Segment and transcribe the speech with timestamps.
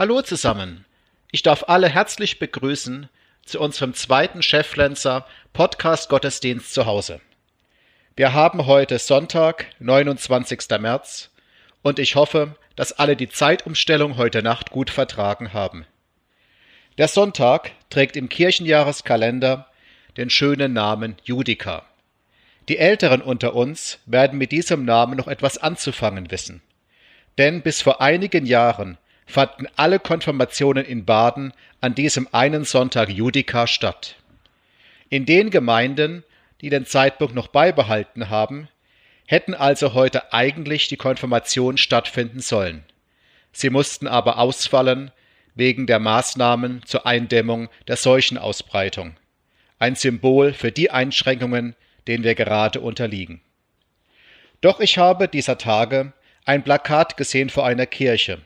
[0.00, 0.86] Hallo zusammen.
[1.30, 3.10] Ich darf alle herzlich begrüßen
[3.44, 7.20] zu unserem zweiten Cheflenzer Podcast Gottesdienst zu Hause.
[8.16, 10.58] Wir haben heute Sonntag, 29.
[10.80, 11.28] März
[11.82, 15.84] und ich hoffe, dass alle die Zeitumstellung heute Nacht gut vertragen haben.
[16.96, 19.66] Der Sonntag trägt im Kirchenjahreskalender
[20.16, 21.84] den schönen Namen Judika.
[22.70, 26.62] Die Älteren unter uns werden mit diesem Namen noch etwas anzufangen wissen.
[27.36, 28.96] Denn bis vor einigen Jahren
[29.30, 34.16] fanden alle Konfirmationen in Baden an diesem einen Sonntag Judika statt.
[35.08, 36.24] In den Gemeinden,
[36.60, 38.68] die den Zeitpunkt noch beibehalten haben,
[39.26, 42.84] hätten also heute eigentlich die Konfirmation stattfinden sollen.
[43.52, 45.10] Sie mussten aber ausfallen
[45.54, 49.16] wegen der Maßnahmen zur Eindämmung der Seuchenausbreitung.
[49.78, 51.74] Ein Symbol für die Einschränkungen,
[52.06, 53.40] denen wir gerade unterliegen.
[54.60, 56.12] Doch ich habe dieser Tage
[56.44, 58.40] ein Plakat gesehen vor einer Kirche,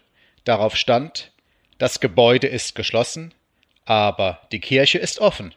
[0.45, 1.33] Darauf stand,
[1.79, 3.35] das Gebäude ist geschlossen,
[3.85, 5.55] aber die Kirche ist offen.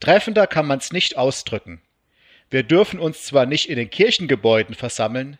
[0.00, 1.80] Treffender kann man's nicht ausdrücken.
[2.50, 5.38] Wir dürfen uns zwar nicht in den Kirchengebäuden versammeln,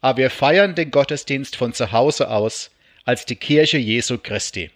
[0.00, 2.70] aber wir feiern den Gottesdienst von zu Hause aus
[3.04, 4.70] als die Kirche Jesu Christi.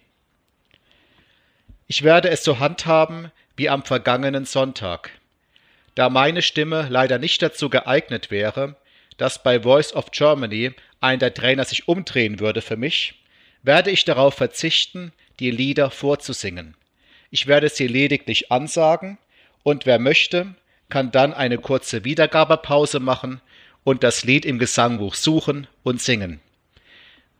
[1.87, 5.11] Ich werde es so handhaben wie am vergangenen Sonntag.
[5.95, 8.75] Da meine Stimme leider nicht dazu geeignet wäre,
[9.17, 13.15] dass bei Voice of Germany ein der Trainer sich umdrehen würde für mich,
[13.63, 16.75] werde ich darauf verzichten, die Lieder vorzusingen.
[17.31, 19.17] Ich werde sie lediglich ansagen
[19.63, 20.53] und wer möchte,
[20.89, 23.41] kann dann eine kurze Wiedergabepause machen
[23.83, 26.39] und das Lied im Gesangbuch suchen und singen.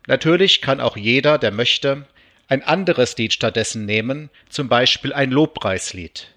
[0.06, 2.06] Natürlich kann auch jeder, der möchte,
[2.48, 6.28] ein anderes Lied stattdessen nehmen, zum Beispiel ein Lobpreislied.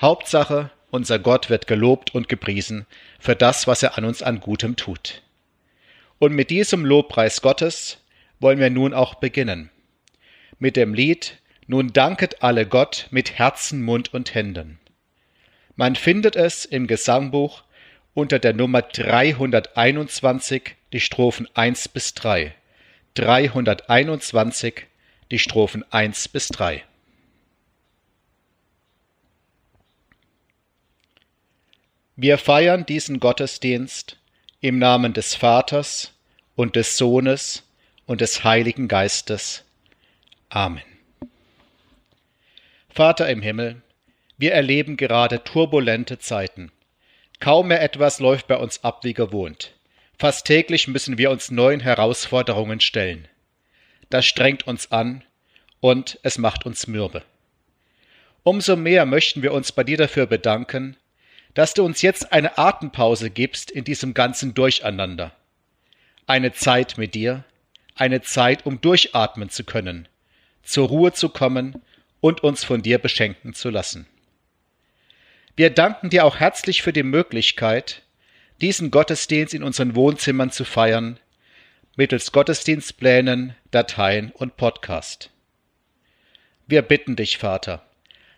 [0.00, 2.86] Hauptsache, unser Gott wird gelobt und gepriesen
[3.18, 5.22] für das, was er an uns an Gutem tut.
[6.18, 7.98] Und mit diesem Lobpreis Gottes
[8.40, 9.70] wollen wir nun auch beginnen.
[10.58, 14.80] Mit dem Lied Nun danket alle Gott mit Herzen, Mund und Händen.
[15.76, 17.62] Man findet es im Gesangbuch
[18.12, 22.54] unter der Nummer 321, die Strophen 1 bis 3.
[23.14, 24.86] 321,
[25.30, 26.82] die Strophen 1 bis 3.
[32.16, 34.18] Wir feiern diesen Gottesdienst
[34.60, 36.12] im Namen des Vaters
[36.56, 37.62] und des Sohnes
[38.10, 39.62] und des Heiligen Geistes.
[40.48, 40.82] Amen.
[42.88, 43.82] Vater im Himmel,
[44.36, 46.72] wir erleben gerade turbulente Zeiten.
[47.38, 49.74] Kaum mehr etwas läuft bei uns ab wie gewohnt.
[50.18, 53.28] Fast täglich müssen wir uns neuen Herausforderungen stellen.
[54.08, 55.22] Das strengt uns an
[55.78, 57.22] und es macht uns mürbe.
[58.42, 60.96] Umso mehr möchten wir uns bei dir dafür bedanken,
[61.54, 65.30] dass du uns jetzt eine Atempause gibst in diesem ganzen Durcheinander.
[66.26, 67.44] Eine Zeit mit dir,
[68.00, 70.08] eine Zeit, um durchatmen zu können,
[70.62, 71.82] zur Ruhe zu kommen
[72.20, 74.06] und uns von dir beschenken zu lassen.
[75.56, 78.02] Wir danken dir auch herzlich für die Möglichkeit,
[78.60, 81.18] diesen Gottesdienst in unseren Wohnzimmern zu feiern,
[81.96, 85.30] mittels Gottesdienstplänen, Dateien und Podcast.
[86.66, 87.82] Wir bitten dich, Vater,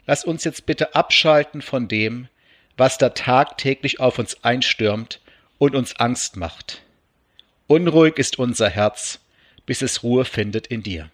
[0.06, 2.28] lass uns jetzt bitte abschalten von dem,
[2.76, 5.20] was da tagtäglich auf uns einstürmt
[5.58, 6.82] und uns Angst macht.
[7.66, 9.20] Unruhig ist unser Herz,
[9.66, 11.10] bis es Ruhe findet in dir.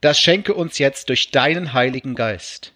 [0.00, 2.72] Das schenke uns jetzt durch deinen Heiligen Geist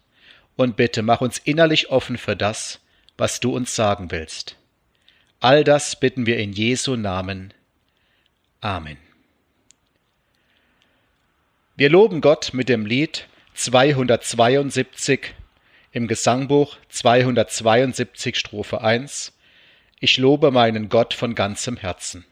[0.56, 2.80] und bitte mach uns innerlich offen für das,
[3.16, 4.56] was du uns sagen willst.
[5.40, 7.52] All das bitten wir in Jesu Namen.
[8.60, 8.98] Amen.
[11.76, 15.34] Wir loben Gott mit dem Lied 272
[15.92, 19.32] im Gesangbuch 272 Strophe 1
[20.00, 22.24] Ich lobe meinen Gott von ganzem Herzen.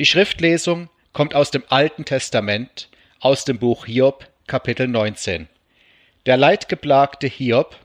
[0.00, 2.88] Die Schriftlesung kommt aus dem Alten Testament,
[3.18, 5.46] aus dem Buch Hiob, Kapitel 19.
[6.24, 7.76] Der leidgeplagte Hiob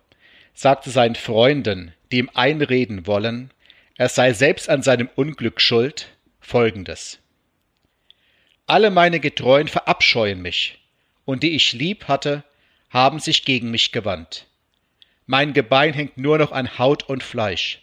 [0.54, 3.52] sagte seinen Freunden, die ihm einreden wollen,
[3.98, 6.08] er sei selbst an seinem Unglück schuld,
[6.40, 7.20] folgendes.
[8.66, 10.80] Alle meine Getreuen verabscheuen mich,
[11.26, 12.46] und die ich lieb hatte,
[12.92, 14.46] haben sich gegen mich gewandt.
[15.26, 17.82] Mein Gebein hängt nur noch an Haut und Fleisch,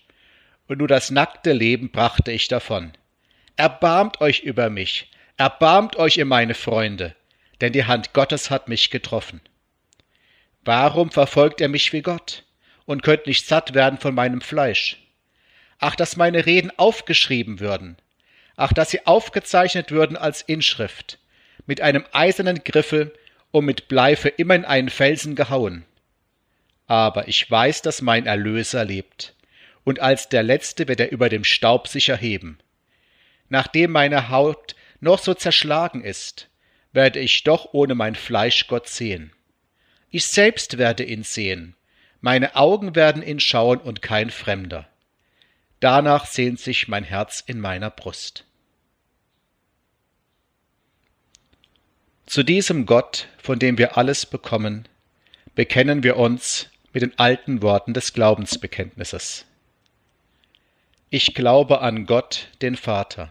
[0.68, 2.92] und nur das nackte Leben brachte ich davon.
[3.56, 7.14] Erbarmt euch über mich, erbarmt euch ihr meine Freunde,
[7.60, 9.42] denn die Hand Gottes hat mich getroffen.
[10.64, 12.44] Warum verfolgt er mich wie Gott
[12.86, 15.02] und könnt nicht satt werden von meinem Fleisch?
[15.78, 17.98] Ach, dass meine Reden aufgeschrieben würden,
[18.56, 21.18] ach, dass sie aufgezeichnet würden als Inschrift,
[21.66, 23.12] mit einem eisernen Griffel
[23.50, 25.84] und mit Blei für immer in einen Felsen gehauen.
[26.86, 29.34] Aber ich weiß, dass mein Erlöser lebt,
[29.84, 32.58] und als der Letzte wird er über dem Staub sich erheben.
[33.52, 36.48] Nachdem meine Haut noch so zerschlagen ist,
[36.92, 39.30] werde ich doch ohne mein Fleisch Gott sehen.
[40.08, 41.76] Ich selbst werde ihn sehen,
[42.22, 44.88] meine Augen werden ihn schauen und kein Fremder.
[45.80, 48.46] Danach sehnt sich mein Herz in meiner Brust.
[52.24, 54.88] Zu diesem Gott, von dem wir alles bekommen,
[55.54, 59.44] bekennen wir uns mit den alten Worten des Glaubensbekenntnisses.
[61.10, 63.30] Ich glaube an Gott, den Vater,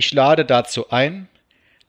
[0.00, 1.28] Ich lade dazu ein,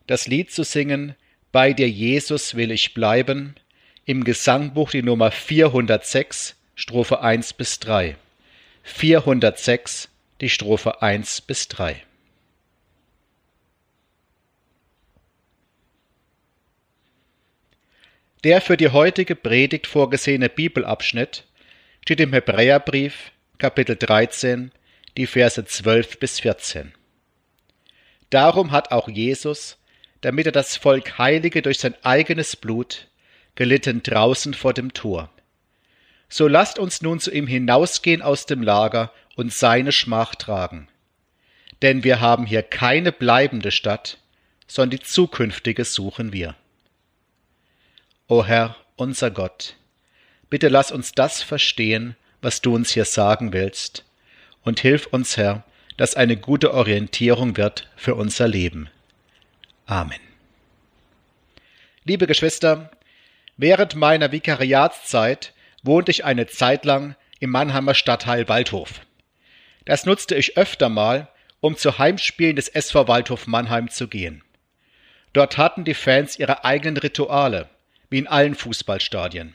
[0.05, 1.15] das Lied zu singen,
[1.53, 3.55] Bei dir Jesus will ich bleiben,
[4.03, 8.17] im Gesangbuch die Nummer 406, Strophe 1 bis 3.
[8.83, 10.09] 406,
[10.41, 12.03] die Strophe 1 bis 3.
[18.43, 21.45] Der für die heutige Predigt vorgesehene Bibelabschnitt
[22.03, 24.73] steht im Hebräerbrief, Kapitel 13,
[25.15, 26.91] die Verse 12 bis 14.
[28.31, 29.77] Darum hat auch Jesus,
[30.21, 33.07] damit er das Volk heilige durch sein eigenes Blut,
[33.55, 35.29] gelitten draußen vor dem Tor.
[36.29, 40.87] So lasst uns nun zu ihm hinausgehen aus dem Lager und seine Schmach tragen.
[41.81, 44.17] Denn wir haben hier keine bleibende Stadt,
[44.65, 46.55] sondern die zukünftige suchen wir.
[48.27, 49.75] O Herr, unser Gott,
[50.49, 54.05] bitte lass uns das verstehen, was du uns hier sagen willst,
[54.63, 55.65] und hilf uns, Herr,
[56.01, 58.89] dass eine gute Orientierung wird für unser Leben.
[59.85, 60.17] Amen.
[62.05, 62.89] Liebe Geschwister,
[63.55, 65.53] während meiner Vikariatszeit
[65.83, 69.01] wohnte ich eine Zeit lang im Mannheimer Stadtteil Waldhof.
[69.85, 71.27] Das nutzte ich öfter mal,
[71.59, 74.43] um zu Heimspielen des SV Waldhof Mannheim zu gehen.
[75.33, 77.69] Dort hatten die Fans ihre eigenen Rituale,
[78.09, 79.53] wie in allen Fußballstadien.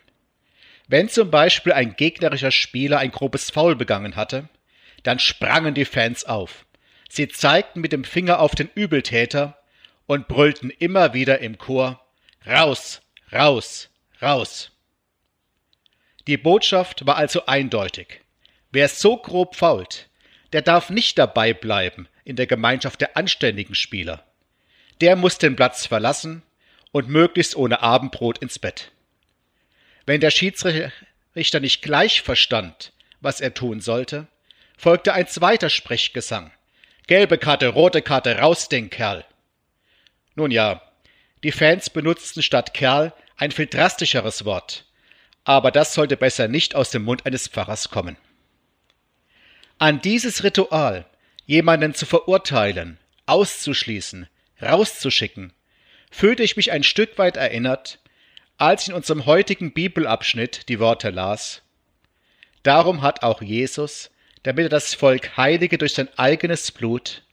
[0.87, 4.48] Wenn zum Beispiel ein gegnerischer Spieler ein grobes Foul begangen hatte,
[5.06, 6.67] dann sprangen die Fans auf.
[7.08, 9.58] Sie zeigten mit dem Finger auf den Übeltäter
[10.06, 12.03] und brüllten immer wieder im Chor
[12.47, 13.88] Raus, raus,
[14.23, 14.70] raus.
[16.26, 18.20] Die Botschaft war also eindeutig.
[18.70, 20.08] Wer so grob fault,
[20.53, 24.25] der darf nicht dabei bleiben in der Gemeinschaft der anständigen Spieler.
[25.00, 26.43] Der muss den Platz verlassen
[26.93, 28.91] und möglichst ohne Abendbrot ins Bett.
[30.05, 34.29] Wenn der Schiedsrichter nicht gleich verstand, was er tun sollte,
[34.76, 36.50] folgte ein zweiter Sprechgesang.
[37.06, 39.25] Gelbe Karte, rote Karte, raus den Kerl.
[40.34, 40.82] Nun ja,
[41.43, 44.84] die Fans benutzten statt Kerl ein viel drastischeres Wort,
[45.44, 48.17] aber das sollte besser nicht aus dem Mund eines Pfarrers kommen.
[49.79, 51.06] An dieses Ritual,
[51.44, 54.27] jemanden zu verurteilen, auszuschließen,
[54.60, 55.53] rauszuschicken,
[56.10, 57.98] fühlte ich mich ein Stück weit erinnert,
[58.58, 61.62] als ich in unserem heutigen Bibelabschnitt die Worte las.
[62.62, 64.10] Darum hat auch Jesus,
[64.46, 67.24] damit er das Volk heilige durch sein eigenes Blut,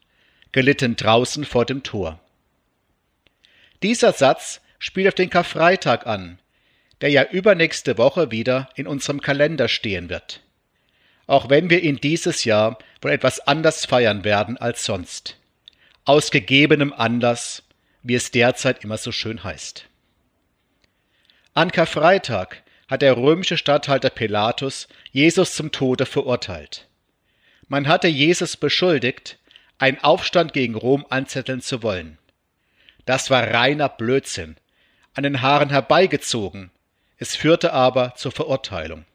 [0.51, 2.19] gelitten draußen vor dem Tor.
[3.83, 6.39] Dieser Satz spielt auf den Karfreitag an,
[7.01, 10.41] der ja übernächste Woche wieder in unserem Kalender stehen wird.
[11.27, 15.37] Auch wenn wir ihn dieses Jahr wohl etwas anders feiern werden als sonst.
[16.05, 17.61] Aus gegebenem Anlass
[18.01, 19.85] wie es derzeit immer so schön heißt.
[21.53, 26.87] An Karfreitag hat der römische Statthalter Pilatus Jesus zum Tode verurteilt.
[27.67, 29.37] Man hatte Jesus beschuldigt,
[29.77, 32.17] einen Aufstand gegen Rom anzetteln zu wollen.
[33.05, 34.55] Das war reiner Blödsinn,
[35.13, 36.71] an den Haaren herbeigezogen,
[37.17, 39.05] es führte aber zur Verurteilung.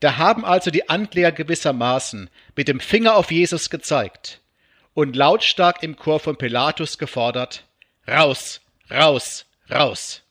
[0.00, 4.40] Da haben also die Ankläger gewissermaßen mit dem Finger auf Jesus gezeigt
[4.94, 7.64] und lautstark im Chor von Pilatus gefordert,
[8.06, 10.22] Raus, raus, raus.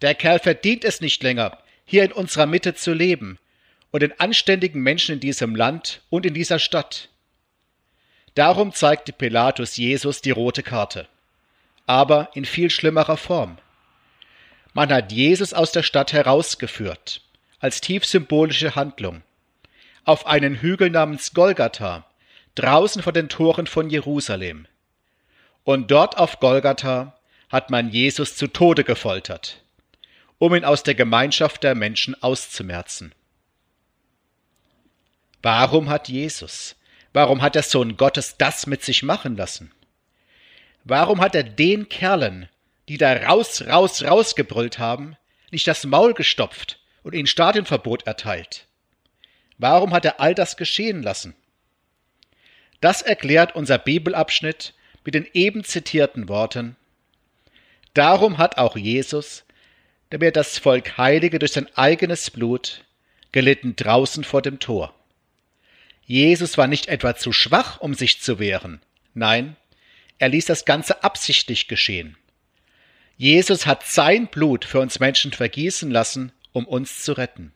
[0.00, 3.38] Der Kerl verdient es nicht länger, hier in unserer Mitte zu leben
[3.90, 7.08] und den anständigen Menschen in diesem Land und in dieser Stadt.
[8.34, 11.08] Darum zeigte Pilatus Jesus die rote Karte.
[11.86, 13.58] Aber in viel schlimmerer Form.
[14.74, 17.22] Man hat Jesus aus der Stadt herausgeführt,
[17.58, 19.22] als tief symbolische Handlung,
[20.04, 22.06] auf einen Hügel namens Golgatha,
[22.54, 24.66] draußen vor den Toren von Jerusalem.
[25.64, 27.18] Und dort auf Golgatha
[27.48, 29.62] hat man Jesus zu Tode gefoltert,
[30.38, 33.12] um ihn aus der Gemeinschaft der Menschen auszumerzen.
[35.42, 36.74] Warum hat Jesus,
[37.12, 39.72] warum hat der Sohn Gottes das mit sich machen lassen?
[40.84, 42.48] Warum hat er den Kerlen,
[42.88, 45.16] die da raus, raus, raus gebrüllt haben,
[45.50, 48.66] nicht das Maul gestopft und ihnen Stadionverbot erteilt?
[49.58, 51.34] Warum hat er all das geschehen lassen?
[52.80, 56.76] Das erklärt unser Bibelabschnitt mit den eben zitierten Worten.
[57.94, 59.44] Darum hat auch Jesus,
[60.10, 62.84] der mir das Volk heilige durch sein eigenes Blut,
[63.32, 64.94] gelitten draußen vor dem Tor.
[66.08, 68.80] Jesus war nicht etwa zu schwach, um sich zu wehren.
[69.12, 69.56] Nein,
[70.16, 72.16] er ließ das Ganze absichtlich geschehen.
[73.18, 77.52] Jesus hat sein Blut für uns Menschen vergießen lassen, um uns zu retten.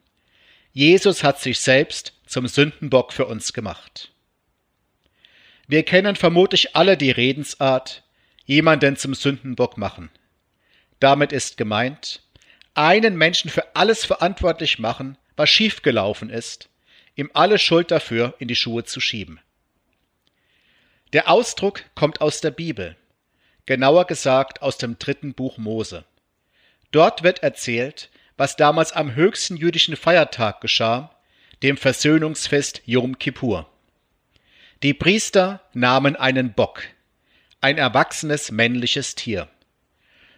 [0.75, 4.13] Jesus hat sich selbst zum Sündenbock für uns gemacht.
[5.67, 8.03] Wir kennen vermutlich alle die Redensart,
[8.45, 10.11] jemanden zum Sündenbock machen.
[11.01, 12.21] Damit ist gemeint,
[12.75, 16.69] einen Menschen für alles verantwortlich machen, was schiefgelaufen ist,
[17.17, 19.41] ihm alle Schuld dafür in die Schuhe zu schieben.
[21.13, 22.97] Der Ausdruck kommt aus der Bibel,
[23.67, 26.05] genauer gesagt aus dem dritten Buch Mose.
[26.91, 31.15] Dort wird erzählt, was damals am höchsten jüdischen Feiertag geschah,
[31.63, 33.69] dem Versöhnungsfest Yom Kippur.
[34.83, 36.83] Die Priester nahmen einen Bock,
[37.61, 39.49] ein erwachsenes männliches Tier.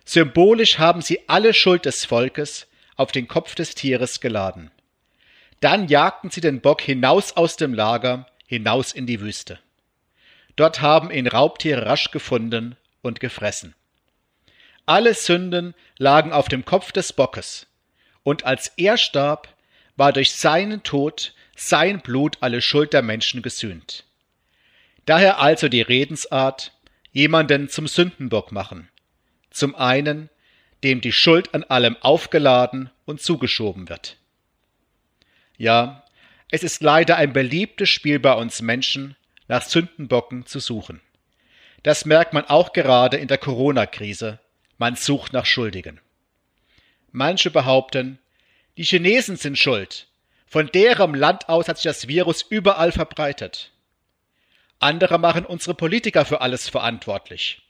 [0.05, 2.67] Symbolisch haben sie alle Schuld des Volkes
[2.97, 4.71] auf den Kopf des Tieres geladen.
[5.65, 9.59] Dann jagten sie den Bock hinaus aus dem Lager, hinaus in die Wüste.
[10.57, 13.75] Dort haben ihn Raubtiere rasch gefunden und gefressen.
[14.85, 17.67] Alle Sünden lagen auf dem Kopf des Bockes,
[18.25, 19.49] und als er starb,
[19.97, 24.05] war durch seinen Tod sein Blut alle Schuld der Menschen gesühnt.
[25.07, 26.73] Daher also die Redensart,
[27.11, 28.91] jemanden zum Sündenbock machen.
[29.51, 30.29] Zum einen,
[30.83, 34.19] dem die Schuld an allem aufgeladen und zugeschoben wird.
[35.57, 36.05] Ja,
[36.51, 39.17] es ist leider ein beliebtes Spiel bei uns Menschen,
[39.49, 41.01] nach Sündenbocken zu suchen.
[41.83, 44.41] Das merkt man auch gerade in der Corona-Krise.
[44.79, 46.01] Man sucht nach Schuldigen.
[47.13, 48.19] Manche behaupten,
[48.77, 50.09] die Chinesen sind schuld.
[50.47, 53.71] Von deren Land aus hat sich das Virus überall verbreitet.
[54.79, 57.63] Andere machen unsere Politiker für alles verantwortlich.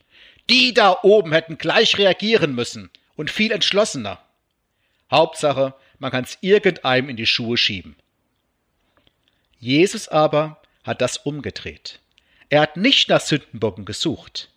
[0.50, 4.18] Die da oben hätten gleich reagieren müssen und viel entschlossener.
[5.10, 7.96] Hauptsache, man kann es irgendeinem in die Schuhe schieben.
[9.58, 11.98] Jesus aber hat das umgedreht.
[12.50, 14.50] Er hat nicht nach Sündenbocken gesucht.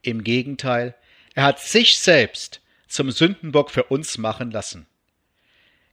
[0.00, 0.94] Im Gegenteil,
[1.34, 4.86] er hat sich selbst zum Sündenbock für uns machen lassen.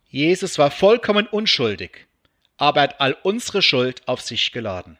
[0.07, 2.07] Jesus war vollkommen unschuldig,
[2.55, 4.97] aber er hat all unsere Schuld auf sich geladen.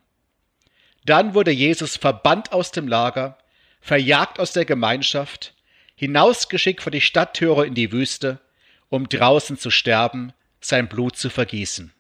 [1.06, 3.38] Dann wurde Jesus verbannt aus dem Lager,
[3.80, 5.54] verjagt aus der Gemeinschaft,
[5.96, 8.42] hinausgeschickt vor die Stadttüre in die Wüste,
[8.90, 11.94] um draußen zu sterben, sein Blut zu vergießen.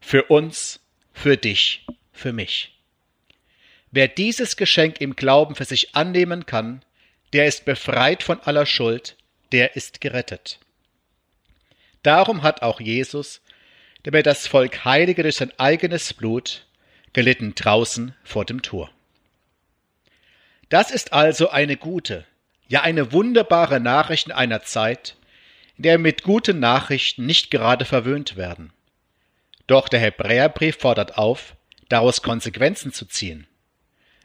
[0.00, 0.80] Für uns,
[1.12, 2.78] für dich, für mich.
[3.90, 6.84] Wer dieses Geschenk im Glauben für sich annehmen kann,
[7.32, 9.16] der ist befreit von aller Schuld,
[9.52, 10.58] der ist gerettet.
[12.02, 13.40] Darum hat auch Jesus,
[14.04, 16.66] der mir das Volk heilige durch sein eigenes Blut,
[17.12, 18.90] gelitten draußen vor dem Tor.
[20.68, 22.24] Das ist also eine gute,
[22.68, 25.16] ja eine wunderbare Nachricht in einer Zeit,
[25.76, 28.72] der wir mit guten Nachrichten nicht gerade verwöhnt werden.
[29.66, 31.56] Doch der Hebräerbrief fordert auf,
[31.88, 33.46] daraus Konsequenzen zu ziehen.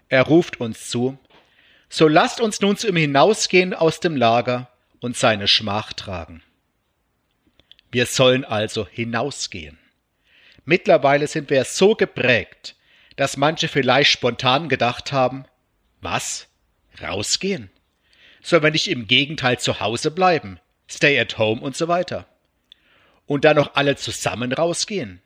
[0.09, 1.17] Er ruft uns zu,
[1.89, 6.41] so lasst uns nun zu ihm hinausgehen aus dem Lager und seine Schmach tragen.
[7.91, 9.77] Wir sollen also hinausgehen.
[10.63, 12.75] Mittlerweile sind wir so geprägt
[13.15, 15.45] dass manche vielleicht spontan gedacht haben,
[16.01, 16.47] was?
[17.01, 17.69] Rausgehen?
[18.41, 20.59] Sollen wir nicht im Gegenteil zu Hause bleiben?
[20.91, 22.27] Stay at home und so weiter.
[23.25, 25.21] Und dann noch alle zusammen rausgehen.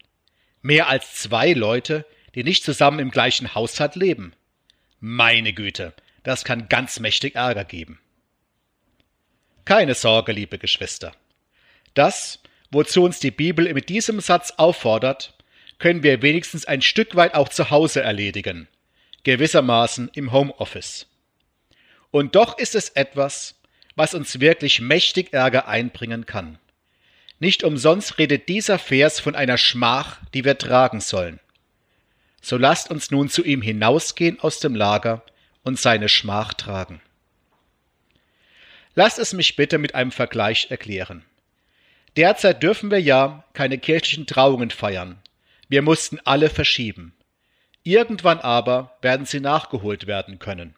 [0.61, 2.05] Mehr als zwei Leute,
[2.35, 4.33] die nicht zusammen im gleichen Haushalt leben.
[4.99, 5.93] Meine Güte,
[6.23, 7.99] das kann ganz mächtig Ärger geben.
[9.65, 11.13] Keine Sorge, liebe Geschwister.
[11.95, 15.33] Das, wozu uns die Bibel mit diesem Satz auffordert,
[15.79, 18.67] können wir wenigstens ein Stück weit auch zu Hause erledigen,
[19.23, 21.07] gewissermaßen im Homeoffice.
[22.11, 23.55] Und doch ist es etwas,
[23.95, 26.57] was uns wirklich mächtig Ärger einbringen kann.
[27.39, 31.39] Nicht umsonst redet dieser Vers von einer Schmach, die wir tragen sollen.
[32.41, 35.23] So lasst uns nun zu ihm hinausgehen aus dem Lager
[35.63, 37.01] und seine Schmach tragen.
[38.93, 41.25] Lasst es mich bitte mit einem Vergleich erklären.
[42.15, 45.19] Derzeit dürfen wir ja keine kirchlichen Trauungen feiern.
[45.67, 47.13] Wir mussten alle verschieben.
[47.83, 50.75] Irgendwann aber werden sie nachgeholt werden können.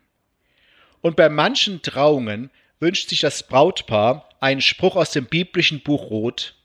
[1.02, 6.56] Und bei manchen Trauungen wünscht sich das Brautpaar einen Spruch aus dem biblischen Buch Rot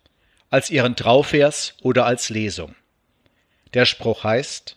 [0.50, 2.74] als ihren Trauvers oder als Lesung.
[3.74, 4.76] Der Spruch heißt,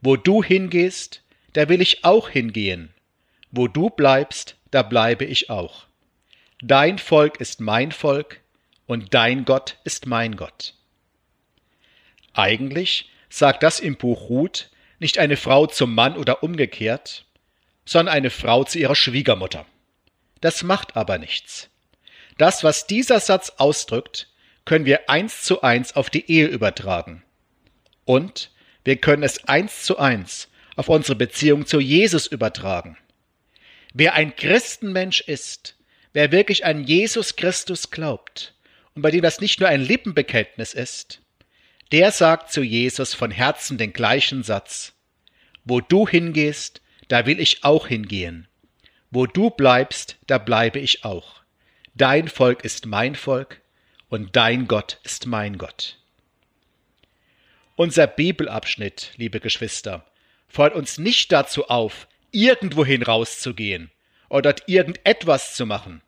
[0.00, 2.92] Wo du hingehst, da will ich auch hingehen.
[3.50, 5.86] Wo du bleibst, da bleibe ich auch.
[6.60, 8.40] Dein Volk ist mein Volk
[8.86, 10.74] und dein Gott ist mein Gott.
[12.32, 17.24] Eigentlich sagt das im Buch Ruth nicht eine Frau zum Mann oder umgekehrt,
[17.84, 19.66] sondern eine Frau zu ihrer Schwiegermutter.
[20.40, 21.70] Das macht aber nichts.
[22.38, 24.28] Das, was dieser Satz ausdrückt,
[24.64, 27.22] können wir eins zu eins auf die Ehe übertragen.
[28.04, 28.50] Und
[28.84, 32.98] wir können es eins zu eins auf unsere Beziehung zu Jesus übertragen.
[33.94, 35.76] Wer ein Christenmensch ist,
[36.12, 38.54] wer wirklich an Jesus Christus glaubt
[38.94, 41.22] und bei dem das nicht nur ein Lippenbekenntnis ist,
[41.92, 44.92] der sagt zu Jesus von Herzen den gleichen Satz.
[45.64, 48.48] Wo du hingehst, da will ich auch hingehen.
[49.10, 51.42] Wo du bleibst, da bleibe ich auch.
[51.94, 53.60] Dein Volk ist mein Volk
[54.08, 55.98] und dein Gott ist mein Gott.
[57.76, 60.04] Unser Bibelabschnitt, liebe Geschwister,
[60.48, 63.90] fordert uns nicht dazu auf, irgendwohin rauszugehen
[64.28, 66.02] oder dort irgendetwas zu machen,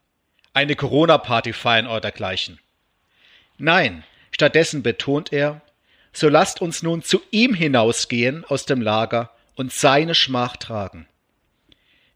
[0.52, 2.58] eine Corona-Party feiern oder dergleichen.
[3.58, 5.60] Nein, stattdessen betont er,
[6.12, 11.06] so lasst uns nun zu ihm hinausgehen aus dem Lager und seine Schmach tragen.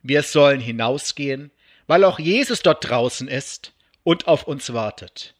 [0.02, 1.50] Wir sollen hinausgehen,
[1.86, 5.34] weil auch Jesus dort draußen ist und auf uns wartet.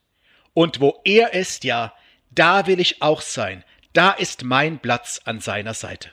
[0.54, 1.95] Und wo er ist, ja,
[2.31, 6.11] da will ich auch sein, da ist mein Platz an seiner Seite.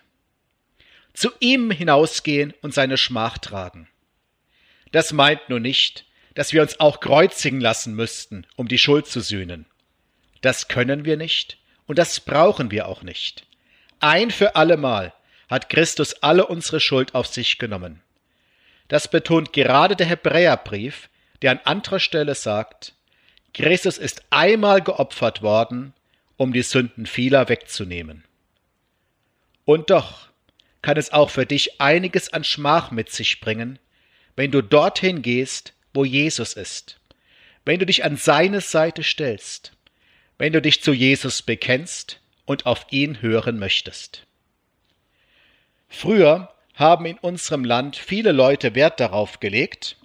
[1.14, 3.88] Zu ihm hinausgehen und seine Schmach tragen.
[4.92, 9.20] Das meint nur nicht, dass wir uns auch kreuzigen lassen müssten, um die Schuld zu
[9.22, 9.66] sühnen.
[10.42, 13.46] Das können wir nicht und das brauchen wir auch nicht.
[14.00, 15.14] Ein für allemal
[15.50, 18.02] hat Christus alle unsere Schuld auf sich genommen.
[18.90, 21.10] Das betont gerade der Hebräerbrief,
[21.42, 22.94] der an anderer Stelle sagt,
[23.54, 25.94] Christus ist einmal geopfert worden,
[26.38, 28.26] um die Sünden vieler wegzunehmen.
[29.64, 30.30] Und doch
[30.82, 33.80] kann es auch für dich einiges an Schmach mit sich bringen,
[34.36, 37.00] wenn du dorthin gehst, wo Jesus ist,
[37.66, 39.74] wenn du dich an seine Seite stellst,
[40.38, 44.26] wenn du dich zu Jesus bekennst und auf ihn hören möchtest.
[45.90, 49.98] Früher haben in unserem Land viele Leute Wert darauf gelegt,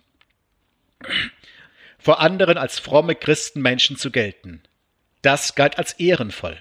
[1.98, 4.62] vor anderen als fromme Christenmenschen zu gelten.
[5.22, 6.60] Das galt als ehrenvoll.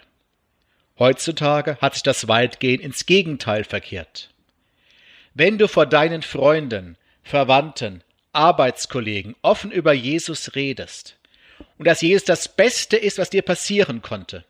[1.00, 4.30] Heutzutage hat sich das weitgehend ins Gegenteil verkehrt.
[5.34, 11.18] Wenn du vor deinen Freunden, Verwandten, Arbeitskollegen offen über Jesus redest
[11.78, 14.46] und dass Jesus das Beste ist, was dir passieren konnte,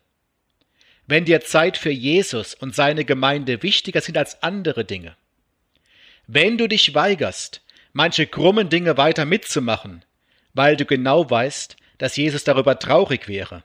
[1.06, 5.16] wenn dir Zeit für Jesus und seine Gemeinde wichtiger sind als andere Dinge,
[6.26, 10.04] wenn du dich weigerst, manche krummen Dinge weiter mitzumachen,
[10.52, 13.62] weil du genau weißt, dass Jesus darüber traurig wäre,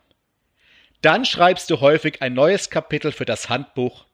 [1.02, 4.06] dann schreibst du häufig ein neues Kapitel für das Handbuch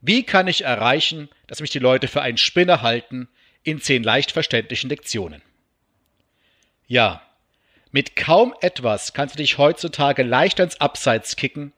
[0.00, 3.28] Wie kann ich erreichen, dass mich die Leute für einen Spinner halten
[3.66, 5.42] in zehn leicht verständlichen Lektionen.
[6.86, 7.22] Ja,
[7.90, 11.72] mit kaum etwas kannst du dich heutzutage leichter ins Abseits kicken,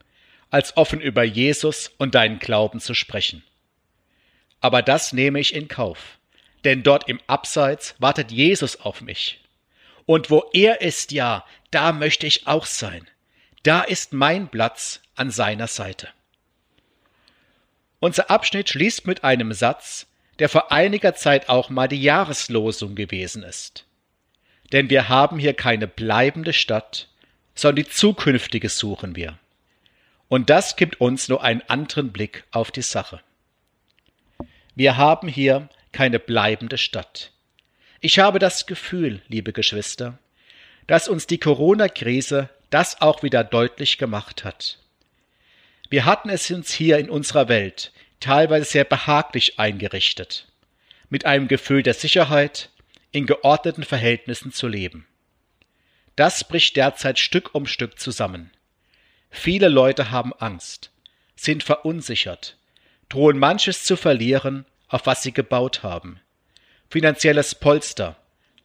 [0.51, 3.43] als offen über Jesus und deinen Glauben zu sprechen.
[4.61, 6.19] Aber das nehme ich in Kauf,
[6.65, 9.41] denn dort im Abseits wartet Jesus auf mich.
[10.07, 13.07] Und wo er ist, ja, da möchte ich auch sein.
[13.63, 16.09] Da ist mein Platz an seiner Seite.
[18.01, 20.07] Unser Abschnitt schließt mit einem Satz,
[20.39, 23.85] der vor einiger Zeit auch mal die Jahreslosung gewesen ist.
[24.73, 27.09] Denn wir haben hier keine bleibende Stadt,
[27.55, 29.39] sondern die zukünftige suchen wir.
[30.29, 33.21] Und das gibt uns nur einen anderen Blick auf die Sache.
[34.79, 37.33] Wir haben hier keine bleibende Stadt.
[38.01, 40.21] Ich habe das Gefühl, liebe Geschwister,
[40.87, 44.79] dass uns die Corona-Krise das auch wieder deutlich gemacht hat.
[45.91, 50.47] Wir hatten es uns hier in unserer Welt teilweise sehr behaglich eingerichtet,
[51.09, 52.71] mit einem Gefühl der Sicherheit,
[53.11, 55.09] in geordneten Verhältnissen zu leben.
[56.15, 58.53] Das bricht derzeit Stück um Stück zusammen.
[59.29, 60.93] Viele Leute haben Angst,
[61.35, 62.58] sind verunsichert,
[63.09, 66.21] drohen manches zu verlieren, auf was sie gebaut haben.
[66.91, 68.17] Finanzielles Polster,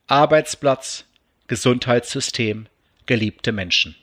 [0.07, 1.05] Arbeitsplatz,
[1.47, 2.67] Gesundheitssystem,
[3.05, 3.95] geliebte Menschen.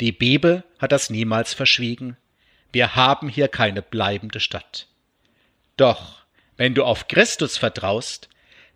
[0.00, 2.16] Die Bibel hat das niemals verschwiegen,
[2.72, 4.88] wir haben hier keine bleibende Stadt.
[5.76, 6.24] Doch,
[6.56, 8.28] wenn du auf Christus vertraust,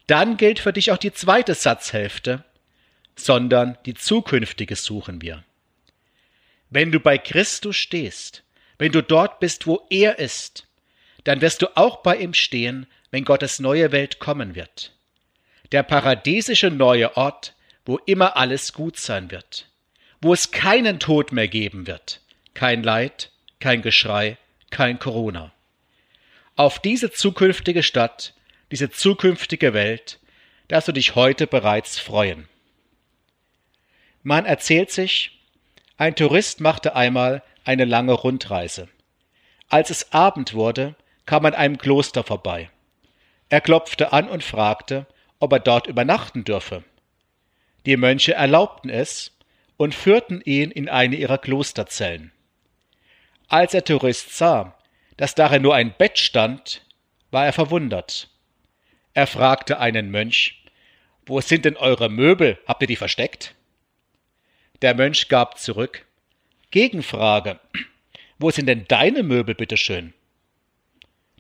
[0.07, 2.45] dann gilt für dich auch die zweite Satzhälfte,
[3.17, 5.45] sondern die zukünftige suchen wir.
[6.71, 8.45] Wenn du bei Christus stehst,
[8.79, 10.67] wenn du dort bist, wo er ist,
[11.25, 14.93] dann wirst du auch bei ihm stehen, wenn Gottes neue Welt kommen wird.
[15.73, 19.69] Der paradiesische neue Ort, wo immer alles gut sein wird,
[20.21, 22.21] wo es keinen Tod mehr geben wird,
[22.55, 24.38] kein Leid, kein Geschrei,
[24.71, 25.53] kein Corona.
[26.57, 28.35] Auf diese zukünftige Stadt,
[28.71, 30.19] diese zukünftige Welt,
[30.69, 32.49] darfst du dich heute bereits freuen.
[34.23, 35.38] Man erzählt sich,
[35.97, 38.89] ein Tourist machte einmal eine lange Rundreise.
[39.69, 42.71] Als es Abend wurde, kam an einem Kloster vorbei.
[43.51, 45.07] Er klopfte an und fragte,
[45.39, 46.83] ob er dort übernachten dürfe.
[47.85, 49.37] Die Mönche erlaubten es
[49.77, 52.33] und führten ihn in eine ihrer Klosterzellen.
[53.49, 54.75] Als der Tourist sah,
[55.19, 56.87] dass darin nur ein Bett stand,
[57.31, 58.31] war er verwundert.
[59.13, 60.65] Er fragte einen Mönch,
[61.27, 62.59] wo sind denn eure Möbel?
[62.67, 63.55] Habt ihr die versteckt?
[64.81, 66.07] Der Mönch gab zurück,
[66.71, 67.59] Gegenfrage,
[68.39, 70.13] wo sind denn deine Möbel, bitteschön?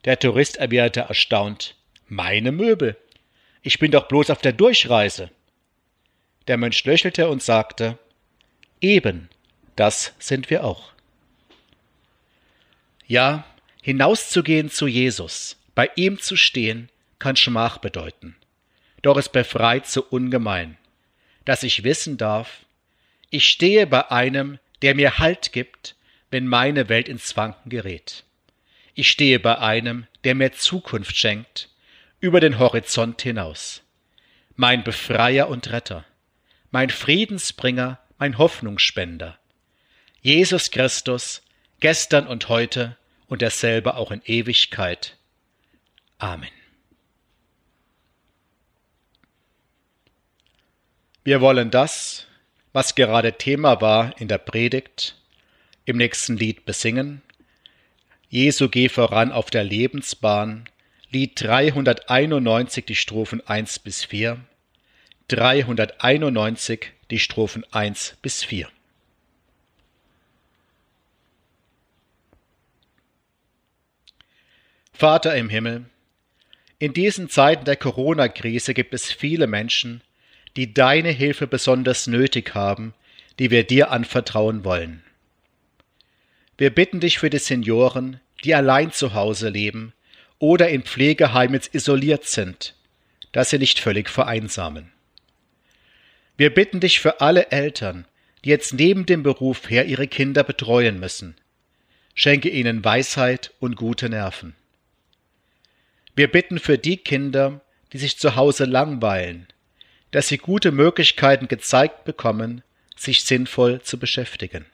[0.04, 1.76] Der Tourist erwiderte erstaunt,
[2.08, 2.96] meine Möbel?
[3.62, 5.30] Ich bin doch bloß auf der Durchreise.
[6.46, 7.98] Der Mönch lächelte und sagte,
[8.80, 9.28] Eben,
[9.76, 10.92] das sind wir auch.
[13.06, 13.44] Ja,
[13.82, 16.88] hinauszugehen zu Jesus, bei ihm zu stehen,
[17.18, 18.36] kann Schmach bedeuten.
[19.02, 20.76] Doch es befreit so ungemein,
[21.44, 22.64] dass ich wissen darf,
[23.30, 25.96] ich stehe bei einem, der mir Halt gibt,
[26.30, 28.24] wenn meine Welt ins Wanken gerät.
[28.94, 31.68] Ich stehe bei einem, der mir Zukunft schenkt,
[32.20, 33.82] über den Horizont hinaus.
[34.56, 36.04] Mein Befreier und Retter,
[36.70, 39.38] mein Friedensbringer, mein Hoffnungsspender.
[40.20, 41.42] Jesus Christus,
[41.80, 42.96] gestern und heute
[43.28, 45.16] und derselbe auch in Ewigkeit.
[46.18, 46.50] Amen.
[51.22, 52.26] Wir wollen das,
[52.78, 55.16] was gerade Thema war in der Predigt,
[55.84, 57.22] im nächsten Lied besingen.
[58.28, 60.68] Jesu geh voran auf der Lebensbahn,
[61.10, 64.38] Lied 391, die Strophen 1 bis 4,
[65.26, 68.68] 391, die Strophen 1 bis 4.
[74.92, 75.86] Vater im Himmel,
[76.78, 80.00] in diesen Zeiten der Corona-Krise gibt es viele Menschen,
[80.58, 82.92] die deine Hilfe besonders nötig haben,
[83.38, 85.04] die wir dir anvertrauen wollen.
[86.56, 89.92] Wir bitten dich für die Senioren, die allein zu Hause leben
[90.40, 92.74] oder in Pflegeheimen isoliert sind,
[93.30, 94.90] dass sie nicht völlig vereinsamen.
[96.36, 98.04] Wir bitten dich für alle Eltern,
[98.44, 101.36] die jetzt neben dem Beruf her ihre Kinder betreuen müssen.
[102.16, 104.56] Schenke ihnen Weisheit und gute Nerven.
[106.16, 107.60] Wir bitten für die Kinder,
[107.92, 109.46] die sich zu Hause langweilen,
[110.10, 112.62] dass sie gute Möglichkeiten gezeigt bekommen,
[112.96, 114.66] sich sinnvoll zu beschäftigen.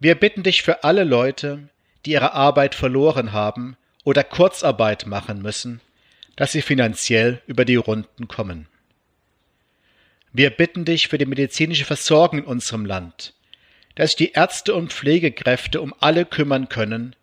[0.00, 1.68] Wir bitten dich für alle Leute,
[2.04, 5.80] die ihre Arbeit verloren haben oder Kurzarbeit machen müssen,
[6.36, 8.66] dass sie finanziell über die Runden kommen.
[10.32, 13.34] Wir bitten dich für die medizinische Versorgung in unserem Land,
[13.94, 17.14] dass sich die Ärzte und Pflegekräfte um alle kümmern können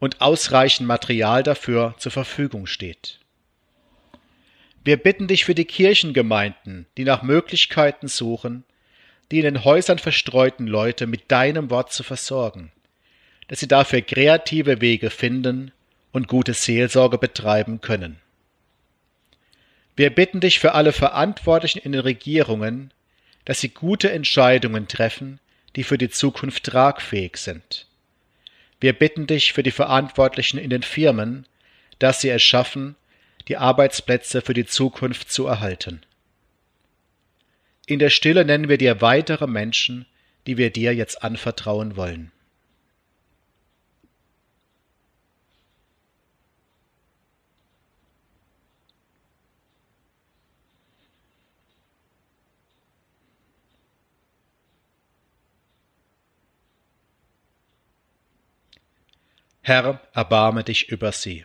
[0.00, 3.20] und ausreichend Material dafür zur Verfügung steht.
[4.86, 8.62] Wir bitten dich für die Kirchengemeinden, die nach Möglichkeiten suchen,
[9.32, 12.70] die in den Häusern verstreuten Leute mit deinem Wort zu versorgen,
[13.48, 15.72] dass sie dafür kreative Wege finden
[16.12, 18.20] und gute Seelsorge betreiben können.
[19.96, 22.92] Wir bitten dich für alle Verantwortlichen in den Regierungen,
[23.44, 25.40] dass sie gute Entscheidungen treffen,
[25.74, 27.88] die für die Zukunft tragfähig sind.
[28.78, 31.44] Wir bitten dich für die Verantwortlichen in den Firmen,
[31.98, 32.94] dass sie es schaffen,
[33.48, 36.02] die Arbeitsplätze für die Zukunft zu erhalten.
[37.86, 40.06] In der Stille nennen wir dir weitere Menschen,
[40.46, 42.32] die wir dir jetzt anvertrauen wollen.
[59.62, 61.44] Herr, erbarme dich über sie.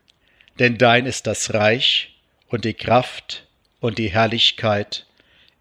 [0.59, 2.15] Denn dein ist das Reich
[2.47, 3.45] und die Kraft
[3.79, 5.05] und die Herrlichkeit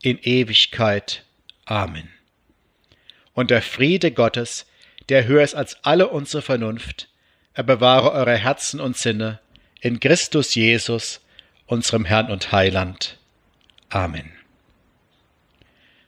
[0.03, 1.25] in Ewigkeit.
[1.65, 2.09] Amen.
[3.33, 4.67] Und der Friede Gottes,
[5.09, 7.09] der höher ist als alle unsere Vernunft,
[7.55, 9.41] er bewahre eure Herzen und Sinne
[9.81, 11.21] in Christus Jesus,
[11.67, 13.19] unserem Herrn und Heiland.
[13.89, 14.33] Amen.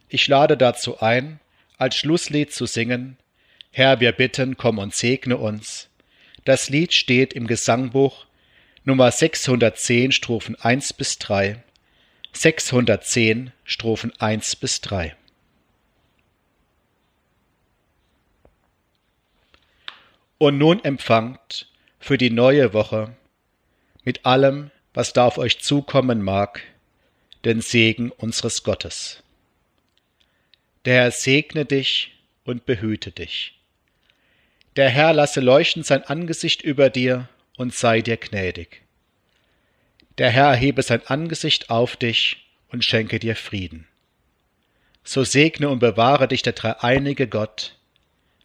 [0.08, 1.40] Ich lade dazu ein,
[1.78, 3.16] als Schlusslied zu singen,
[3.70, 5.88] Herr, wir bitten, komm und segne uns.
[6.44, 8.26] Das Lied steht im Gesangbuch
[8.84, 11.62] Nummer 610 Strophen 1 bis 3,
[12.32, 15.14] 610 Strophen 1 bis 3.
[20.38, 21.68] Und nun empfangt
[22.00, 23.14] für die neue Woche
[24.02, 26.64] mit allem, was da auf euch zukommen mag,
[27.44, 29.22] den Segen unseres Gottes.
[30.86, 33.60] Der Herr segne dich und behüte dich.
[34.74, 38.82] Der Herr lasse leuchten sein Angesicht über dir und sei dir gnädig.
[40.18, 43.86] Der Herr erhebe sein Angesicht auf dich und schenke dir Frieden.
[45.04, 47.76] So segne und bewahre dich der dreieinige Gott,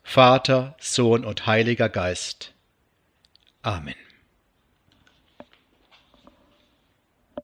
[0.04, 2.54] Vater, Sohn und Heiliger Geist.
[3.62, 4.07] Amen.